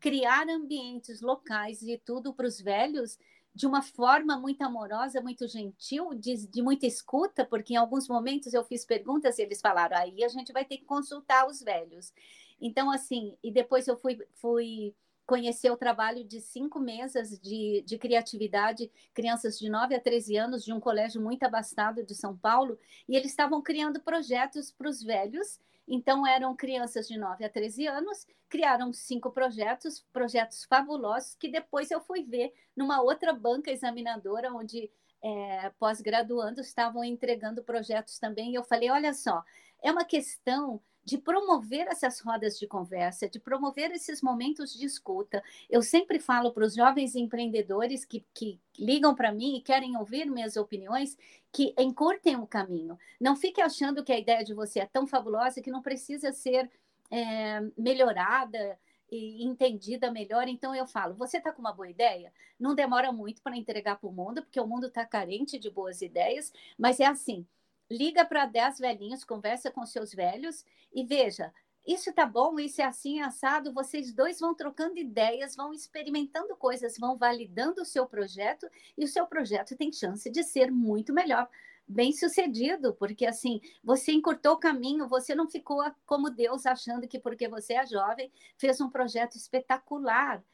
[0.00, 3.18] criar ambientes locais e tudo para os velhos
[3.54, 8.54] de uma forma muito amorosa, muito gentil, de, de, muita escuta, porque em alguns momentos
[8.54, 12.12] eu fiz perguntas e eles falaram, aí a gente vai ter que consultar os velhos.
[12.60, 14.94] Então, assim, e depois eu fui, fui
[15.26, 20.64] conhecer o trabalho de cinco mesas de, de criatividade, crianças de 9 a 13 anos,
[20.64, 25.02] de um colégio muito abastado de São Paulo, e eles estavam criando projetos para os
[25.02, 25.60] velhos.
[25.88, 31.90] Então, eram crianças de 9 a 13 anos, criaram cinco projetos, projetos fabulosos, que depois
[31.90, 34.90] eu fui ver numa outra banca examinadora, onde
[35.22, 38.52] é, pós-graduandos estavam entregando projetos também.
[38.52, 39.42] E eu falei: olha só,
[39.82, 45.42] é uma questão de promover essas rodas de conversa, de promover esses momentos de escuta.
[45.70, 50.26] Eu sempre falo para os jovens empreendedores que, que ligam para mim e querem ouvir
[50.26, 51.16] minhas opiniões
[51.50, 52.98] que encurtem o caminho.
[53.18, 56.70] Não fique achando que a ideia de você é tão fabulosa que não precisa ser
[57.10, 58.78] é, melhorada
[59.10, 60.46] e entendida melhor.
[60.46, 62.30] Então eu falo, você está com uma boa ideia?
[62.60, 66.02] Não demora muito para entregar para o mundo, porque o mundo está carente de boas
[66.02, 67.46] ideias, mas é assim
[67.90, 71.52] liga para 10 velhinhos, conversa com seus velhos e veja,
[71.86, 76.98] isso tá bom, isso é assim, assado, vocês dois vão trocando ideias, vão experimentando coisas,
[76.98, 81.48] vão validando o seu projeto e o seu projeto tem chance de ser muito melhor,
[81.86, 87.18] bem sucedido, porque assim, você encurtou o caminho, você não ficou como Deus achando que
[87.18, 90.44] porque você é jovem, fez um projeto espetacular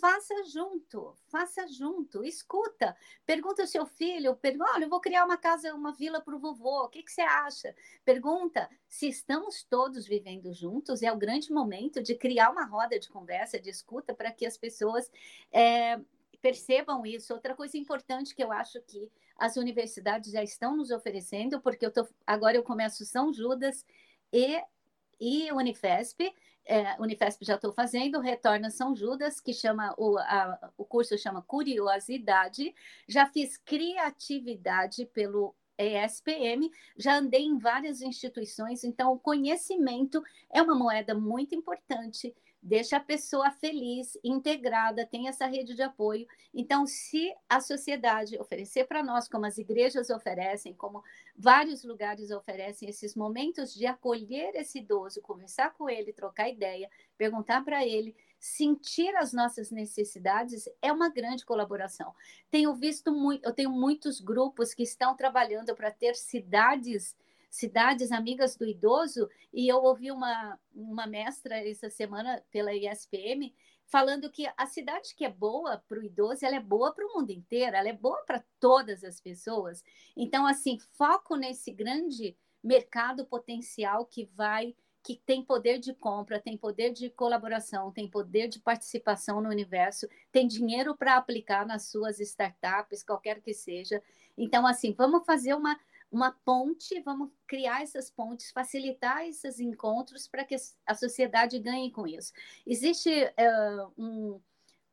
[0.00, 5.36] faça junto, faça junto, escuta, pergunta ao seu filho, pergunta, olha, eu vou criar uma
[5.36, 7.74] casa, uma vila para o vovô, o que, que você acha?
[8.04, 13.08] Pergunta se estamos todos vivendo juntos, é o grande momento de criar uma roda de
[13.08, 15.10] conversa, de escuta, para que as pessoas
[15.52, 16.00] é,
[16.40, 17.32] percebam isso.
[17.32, 21.90] Outra coisa importante que eu acho que as universidades já estão nos oferecendo, porque eu
[21.90, 23.84] tô, agora eu começo São Judas
[24.32, 24.62] e,
[25.20, 26.32] e Unifesp,
[26.66, 31.42] é, Unifesp já estou fazendo, Retorna São Judas, que chama o, a, o curso chama
[31.42, 32.74] Curiosidade.
[33.06, 40.74] Já fiz criatividade pelo ESPM, já andei em várias instituições, então o conhecimento é uma
[40.74, 46.26] moeda muito importante deixa a pessoa feliz, integrada, tem essa rede de apoio.
[46.52, 51.04] Então, se a sociedade oferecer para nós, como as igrejas oferecem, como
[51.36, 57.62] vários lugares oferecem esses momentos de acolher esse idoso, conversar com ele, trocar ideia, perguntar
[57.62, 62.14] para ele, sentir as nossas necessidades, é uma grande colaboração.
[62.50, 67.14] Tenho visto muito, eu tenho muitos grupos que estão trabalhando para ter cidades
[67.54, 73.54] cidades amigas do idoso, e eu ouvi uma, uma mestra essa semana pela ISPM
[73.86, 77.14] falando que a cidade que é boa para o idoso, ela é boa para o
[77.14, 79.84] mundo inteiro, ela é boa para todas as pessoas.
[80.16, 86.56] Então, assim, foco nesse grande mercado potencial que vai que tem poder de compra, tem
[86.56, 92.18] poder de colaboração, tem poder de participação no universo, tem dinheiro para aplicar nas suas
[92.20, 94.02] startups, qualquer que seja.
[94.36, 95.78] Então, assim, vamos fazer uma,
[96.14, 100.54] uma ponte, vamos criar essas pontes, facilitar esses encontros para que
[100.86, 102.32] a sociedade ganhe com isso.
[102.64, 104.40] Existe uh, um,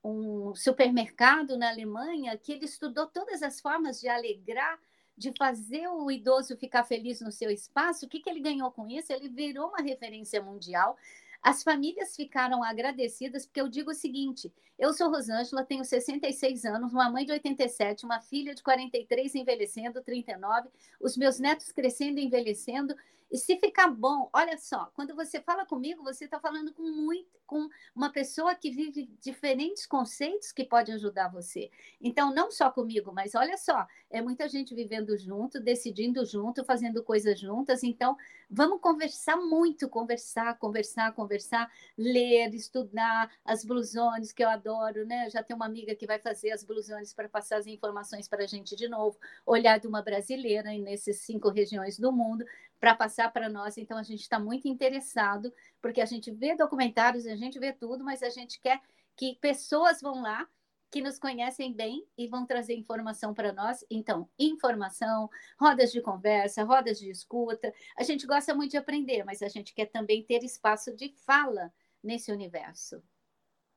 [0.03, 4.79] um supermercado na Alemanha que ele estudou todas as formas de alegrar
[5.15, 8.89] de fazer o idoso ficar feliz no seu espaço, o que, que ele ganhou com
[8.89, 9.13] isso?
[9.13, 10.97] Ele virou uma referência mundial.
[11.41, 16.93] As famílias ficaram agradecidas, porque eu digo o seguinte: eu sou Rosângela, tenho 66 anos,
[16.93, 22.25] uma mãe de 87, uma filha de 43 envelhecendo, 39, os meus netos crescendo e
[22.25, 22.95] envelhecendo,
[23.31, 27.29] e se ficar bom, olha só, quando você fala comigo, você está falando com muito,
[27.47, 31.71] com uma pessoa que vive diferentes conceitos que pode ajudar você.
[32.01, 37.01] Então, não só comigo, mas olha só, é muita gente vivendo junto, decidindo junto, fazendo
[37.03, 37.83] coisas juntas.
[37.83, 38.17] Então,
[38.49, 45.29] vamos conversar muito, conversar, conversar, conversar, ler, estudar as blusones que eu adoro, né?
[45.29, 48.47] Já tem uma amiga que vai fazer as blusones para passar as informações para a
[48.47, 52.45] gente de novo, olhar de uma brasileira nesses cinco regiões do mundo
[52.81, 53.77] para passar para nós.
[53.77, 58.03] Então, a gente está muito interessado, porque a gente vê documentários, a gente vê tudo,
[58.03, 58.81] mas a gente quer
[59.15, 60.47] que pessoas vão lá
[60.91, 63.85] que nos conhecem bem e vão trazer informação para nós.
[63.89, 67.73] Então, informação, rodas de conversa, rodas de escuta.
[67.97, 71.73] A gente gosta muito de aprender, mas a gente quer também ter espaço de fala
[72.03, 73.01] nesse universo.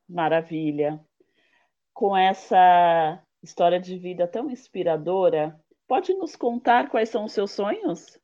[0.09, 1.00] Maravilha.
[1.92, 8.18] Com essa história de vida tão inspiradora, pode nos contar quais são os seus sonhos?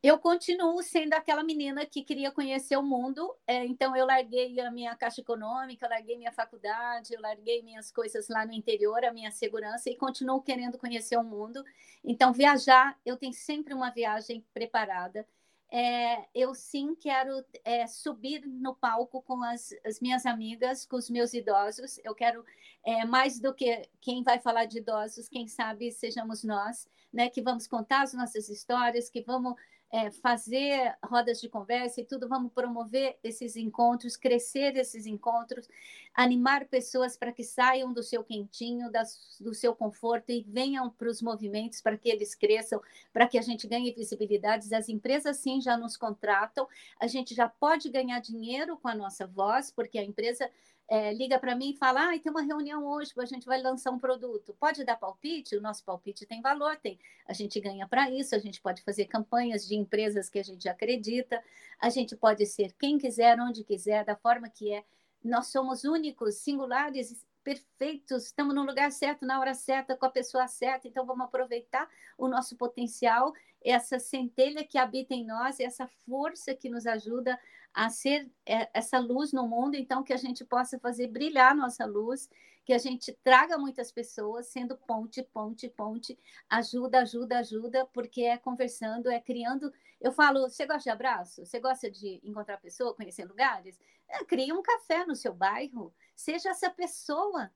[0.00, 4.70] Eu continuo sendo aquela menina que queria conhecer o mundo, é, então eu larguei a
[4.70, 9.32] minha caixa econômica, larguei minha faculdade, eu larguei minhas coisas lá no interior, a minha
[9.32, 11.64] segurança, e continuo querendo conhecer o mundo.
[12.04, 15.26] Então, viajar, eu tenho sempre uma viagem preparada.
[15.70, 21.10] É, eu sim quero é, subir no palco com as, as, minhas amigas, com os
[21.10, 22.00] meus idosos.
[22.04, 22.44] Eu quero,
[22.86, 27.42] é, mais do que quem vai falar de idosos, quem sabe sejamos nós, né, que
[27.42, 29.54] vamos contar as nossas histórias, que vamos
[29.90, 35.66] é, fazer rodas de conversa e tudo, vamos promover esses encontros, crescer esses encontros,
[36.14, 41.08] animar pessoas para que saiam do seu quentinho, das, do seu conforto e venham para
[41.08, 44.74] os movimentos para que eles cresçam, para que a gente ganhe visibilidade.
[44.74, 46.68] As empresas sim já nos contratam,
[47.00, 50.50] a gente já pode ganhar dinheiro com a nossa voz, porque a empresa
[50.88, 53.90] é, liga para mim e fala: ah, tem uma reunião hoje, a gente vai lançar
[53.90, 54.56] um produto.
[54.58, 55.54] Pode dar palpite?
[55.54, 56.98] O nosso palpite tem valor, tem.
[57.26, 60.66] A gente ganha para isso, a gente pode fazer campanhas de empresas que a gente
[60.68, 61.42] acredita,
[61.78, 64.82] a gente pode ser quem quiser, onde quiser, da forma que é.
[65.22, 70.46] Nós somos únicos, singulares, perfeitos, estamos no lugar certo, na hora certa, com a pessoa
[70.46, 76.54] certa, então vamos aproveitar o nosso potencial, essa centelha que habita em nós, essa força
[76.54, 77.38] que nos ajuda
[77.72, 81.84] a ser é, essa luz no mundo, então que a gente possa fazer brilhar nossa
[81.84, 82.28] luz,
[82.64, 86.18] que a gente traga muitas pessoas, sendo ponte, ponte, ponte,
[86.50, 89.72] ajuda, ajuda, ajuda, porque é conversando, é criando.
[90.00, 91.46] Eu falo, você gosta de abraço?
[91.46, 93.80] Você gosta de encontrar pessoa, conhecer lugares?
[94.08, 97.50] É, crie um café no seu bairro, seja essa pessoa,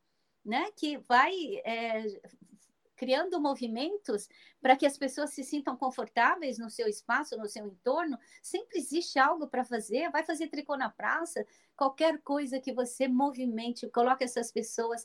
[0.44, 1.32] né, que vai
[1.64, 2.04] é,
[3.02, 4.28] criando movimentos
[4.60, 8.16] para que as pessoas se sintam confortáveis no seu espaço, no seu entorno.
[8.40, 10.08] Sempre existe algo para fazer.
[10.12, 11.44] Vai fazer tricô na praça,
[11.76, 15.04] qualquer coisa que você movimente, coloque essas pessoas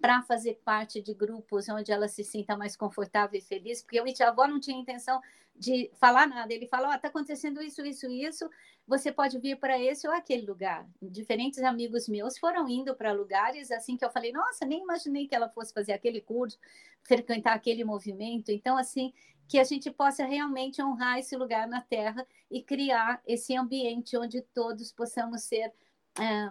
[0.00, 4.06] para fazer parte de grupos onde ela se sinta mais confortável e feliz, porque o
[4.06, 5.20] Itiavó não tinha intenção
[5.58, 6.52] de falar nada.
[6.52, 8.48] Ele falou: está oh, acontecendo isso, isso, isso.
[8.86, 10.88] Você pode vir para esse ou aquele lugar.
[11.02, 15.34] Diferentes amigos meus foram indo para lugares assim que eu falei: nossa, nem imaginei que
[15.34, 16.58] ela fosse fazer aquele curso,
[17.02, 18.50] frequentar aquele movimento.
[18.50, 19.12] Então, assim,
[19.48, 24.42] que a gente possa realmente honrar esse lugar na Terra e criar esse ambiente onde
[24.42, 25.72] todos possamos ser
[26.18, 26.50] é,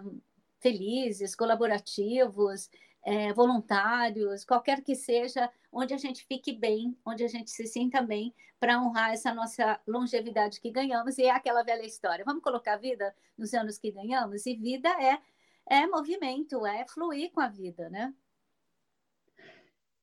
[0.60, 2.68] felizes, colaborativos
[3.04, 8.02] é, voluntários, qualquer que seja, onde a gente fique bem, onde a gente se sinta
[8.02, 11.18] bem, para honrar essa nossa longevidade que ganhamos.
[11.18, 14.46] E é aquela velha história: vamos colocar vida nos anos que ganhamos?
[14.46, 15.18] E vida é,
[15.66, 18.12] é movimento, é fluir com a vida, né?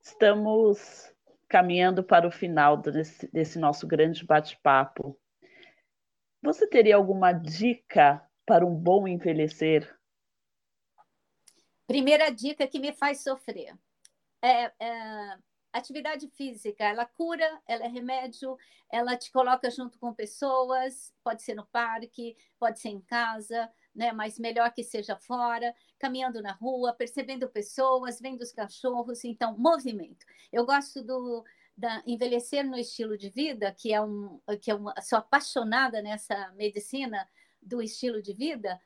[0.02, 1.12] Estamos
[1.48, 5.18] caminhando para o final desse, desse nosso grande bate-papo.
[6.42, 9.95] Você teria alguma dica para um bom envelhecer?
[11.88, 13.78] Primeira dica que me faz sofrer.
[14.42, 15.38] É, é,
[15.78, 18.58] atividade física, ela cura, ela é remédio,
[18.92, 24.12] ela te coloca junto com pessoas, pode ser no parque, pode ser em casa, né?
[24.12, 30.26] Mas melhor que seja fora, caminhando na rua, percebendo pessoas, vendo os cachorros, então movimento.
[30.52, 31.44] Eu gosto do
[31.78, 36.52] da Envelhecer no Estilo de Vida, que é um que é uma, sou apaixonada nessa
[36.54, 37.28] medicina
[37.62, 38.80] do estilo de vida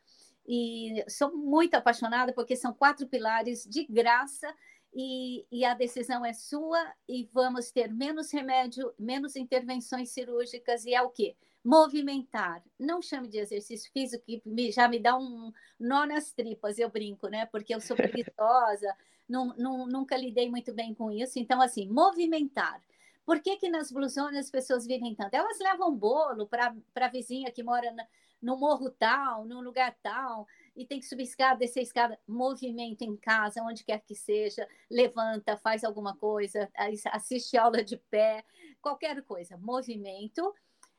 [0.51, 4.51] e sou muito apaixonada porque são quatro pilares de graça
[4.91, 10.95] e, e, a decisão é sua e vamos ter menos remédio, menos intervenções cirúrgicas e
[10.95, 11.35] é o quê?
[11.63, 12.63] Movimentar.
[12.79, 16.89] Não chame de exercício físico que me, já me dá um nó nas tripas, eu
[16.89, 17.45] brinco, né?
[17.45, 18.95] Porque eu sou preguiçosa,
[19.27, 21.37] não, não, nunca lidei muito bem com isso.
[21.37, 22.81] Então, assim, movimentar.
[23.30, 25.36] Por que, que nas blusonas as pessoas vivem tanto?
[25.36, 28.03] Elas levam bolo para a vizinha que mora na,
[28.41, 33.15] no morro tal, num lugar tal, e tem que subir escada, descer escada, movimento em
[33.15, 36.71] casa, onde quer que seja, levanta, faz alguma coisa,
[37.11, 38.43] assiste aula de pé,
[38.82, 40.51] qualquer coisa, movimento,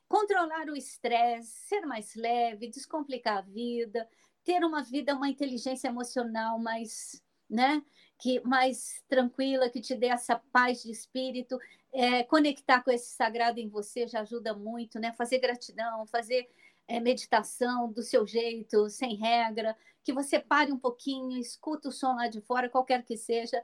[0.08, 4.08] controlar o estresse, ser mais leve, descomplicar a vida,
[4.44, 7.20] ter uma vida, uma inteligência emocional mais,
[7.50, 7.82] né,
[8.20, 11.58] que mais tranquila, que te dê essa paz de espírito,
[11.92, 15.12] é, conectar com esse sagrado em você já ajuda muito, né?
[15.12, 16.48] Fazer gratidão, fazer
[16.86, 22.14] é, meditação do seu jeito, sem regra, que você pare um pouquinho, escuta o som
[22.14, 23.62] lá de fora, qualquer que seja.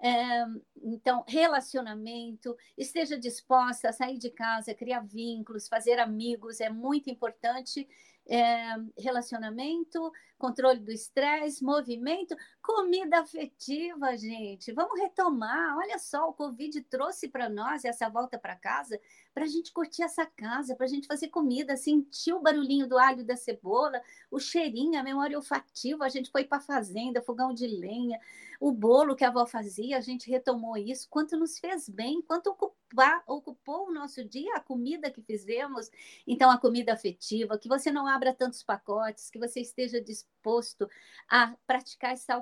[0.00, 0.44] É,
[0.82, 7.86] então, relacionamento, esteja disposta a sair de casa, criar vínculos, fazer amigos, é muito importante
[8.28, 12.36] é, relacionamento, controle do estresse, movimento,
[12.68, 14.72] comida afetiva, gente.
[14.72, 15.78] Vamos retomar.
[15.78, 19.00] Olha só, o Covid trouxe para nós essa volta para casa,
[19.32, 22.98] para a gente curtir essa casa, para a gente fazer comida, sentir o barulhinho do
[22.98, 26.04] alho da cebola, o cheirinho, a memória olfativa.
[26.04, 28.20] A gente foi para a fazenda, fogão de lenha,
[28.60, 31.08] o bolo que a avó fazia, a gente retomou isso.
[31.08, 35.88] Quanto nos fez bem, quanto ocupar, ocupou o nosso dia, a comida que fizemos.
[36.26, 40.88] Então, a comida afetiva, que você não abra tantos pacotes, que você esteja disposto
[41.28, 42.36] a praticar essa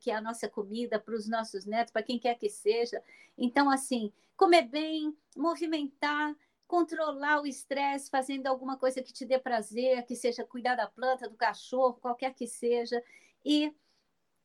[0.00, 3.02] que é a nossa comida para os nossos netos, para quem quer que seja.
[3.36, 6.34] Então, assim, comer bem, movimentar,
[6.66, 11.28] controlar o estresse, fazendo alguma coisa que te dê prazer, que seja cuidar da planta,
[11.28, 13.02] do cachorro, qualquer que seja,
[13.44, 13.72] e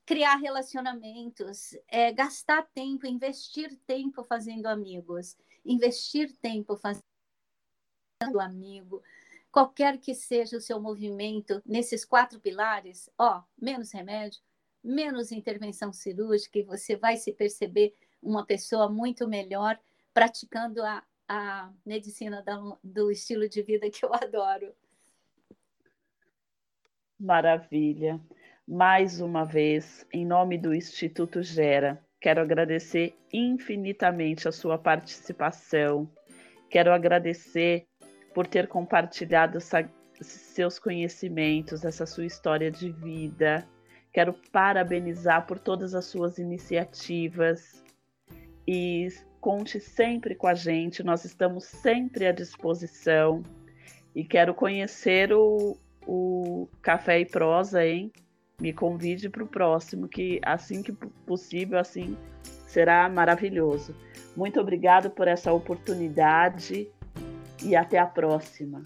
[0.06, 7.04] criar relacionamentos, é, gastar tempo, investir tempo fazendo amigos, investir tempo fazendo
[8.40, 9.02] amigo,
[9.52, 14.42] qualquer que seja o seu movimento nesses quatro pilares, ó, menos remédio,
[14.84, 19.80] menos intervenção cirúrgica e você vai se perceber uma pessoa muito melhor
[20.14, 24.74] praticando a, a medicina da, do estilo de vida que eu adoro.
[27.20, 28.20] Maravilha.
[28.68, 36.10] Mais uma vez, em nome do Instituto Gera, quero agradecer infinitamente a sua participação.
[36.70, 37.86] Quero agradecer
[38.34, 39.90] por ter compartilhado essa,
[40.22, 43.68] seus conhecimentos, essa sua história de vida.
[44.14, 47.84] Quero parabenizar por todas as suas iniciativas
[48.68, 49.08] e
[49.42, 53.44] conte sempre com a gente, nós estamos sempre à disposição.
[54.16, 58.12] E quero conhecer o, o Café e Prosa, hein?
[58.62, 60.94] Me convide para o próximo, que assim que
[61.26, 62.16] possível, assim
[62.68, 63.96] será maravilhoso.
[64.38, 66.88] Muito obrigado por essa oportunidade
[67.64, 68.84] e até a próxima.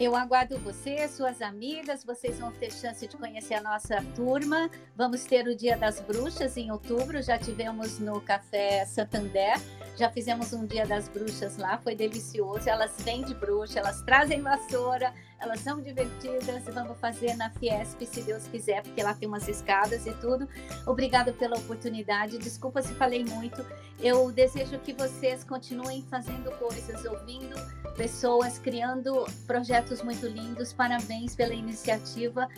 [0.00, 4.70] Eu aguardo você, suas amigas, vocês vão ter chance de conhecer a nossa turma.
[4.96, 9.60] Vamos ter o Dia das Bruxas em outubro, já tivemos no Café Santander,
[9.98, 12.66] já fizemos um Dia das Bruxas lá, foi delicioso.
[12.66, 16.64] Elas vêm de bruxa, elas trazem vassoura, elas são divertidas.
[16.72, 20.48] Vamos fazer na Fiesp, se Deus quiser, porque lá tem umas escadas e tudo.
[20.86, 22.38] Obrigada pela oportunidade.
[22.38, 23.64] Desculpa se falei muito.
[23.98, 27.56] Eu desejo que vocês continuem fazendo coisas, ouvindo
[27.96, 30.72] pessoas, criando projetos muito lindos.
[30.72, 32.48] Parabéns pela iniciativa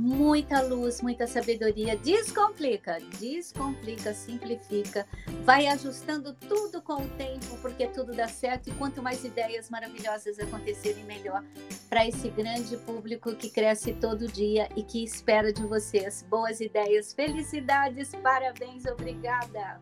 [0.00, 1.94] muita luz, muita sabedoria.
[1.94, 5.06] Descomplica, descomplica, simplifica.
[5.44, 8.70] Vai ajustando tudo com o tempo, porque tudo dá certo.
[8.70, 11.44] E quanto mais ideias maravilhosas acontecerem, melhor
[11.90, 18.14] para grande público que cresce todo dia e que espera de vocês boas ideias, felicidades,
[18.22, 19.80] parabéns, obrigada.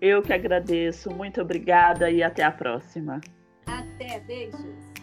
[0.00, 3.20] Eu que agradeço, muito obrigada e até a próxima.
[3.66, 4.94] Até, beijos.